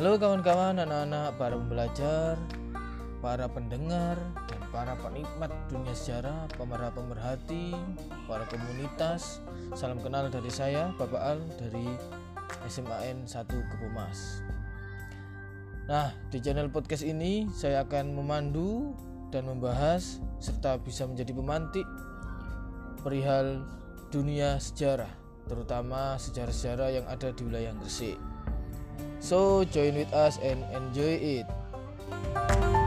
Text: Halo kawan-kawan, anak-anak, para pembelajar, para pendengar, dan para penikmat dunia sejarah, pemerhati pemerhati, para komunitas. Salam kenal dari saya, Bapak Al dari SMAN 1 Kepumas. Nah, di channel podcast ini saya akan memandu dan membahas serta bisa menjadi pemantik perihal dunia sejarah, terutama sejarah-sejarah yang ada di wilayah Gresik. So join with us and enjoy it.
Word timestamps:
Halo 0.00 0.16
kawan-kawan, 0.16 0.80
anak-anak, 0.80 1.36
para 1.36 1.60
pembelajar, 1.60 2.40
para 3.20 3.44
pendengar, 3.52 4.16
dan 4.48 4.60
para 4.72 4.96
penikmat 4.96 5.52
dunia 5.68 5.92
sejarah, 5.92 6.48
pemerhati 6.56 6.88
pemerhati, 7.04 7.76
para 8.24 8.48
komunitas. 8.48 9.44
Salam 9.76 10.00
kenal 10.00 10.32
dari 10.32 10.48
saya, 10.48 10.88
Bapak 10.96 11.20
Al 11.20 11.44
dari 11.60 11.84
SMAN 12.64 13.28
1 13.28 13.44
Kepumas. 13.44 14.40
Nah, 15.84 16.16
di 16.32 16.40
channel 16.40 16.72
podcast 16.72 17.04
ini 17.04 17.52
saya 17.52 17.84
akan 17.84 18.16
memandu 18.16 18.96
dan 19.28 19.52
membahas 19.52 20.16
serta 20.40 20.80
bisa 20.80 21.04
menjadi 21.04 21.36
pemantik 21.36 21.84
perihal 23.04 23.68
dunia 24.08 24.56
sejarah, 24.64 25.12
terutama 25.44 26.16
sejarah-sejarah 26.16 26.88
yang 26.88 27.04
ada 27.04 27.36
di 27.36 27.44
wilayah 27.44 27.76
Gresik. 27.76 28.29
So 29.30 29.62
join 29.62 29.94
with 29.94 30.10
us 30.10 30.42
and 30.42 30.58
enjoy 30.74 31.46
it. 31.46 32.79